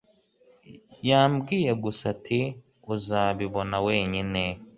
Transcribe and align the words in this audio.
Yambwiye 1.09 1.71
gusa 1.83 2.03
ati 2.13 2.39
Uzabibona 2.93 3.75
wenyine 3.87 4.43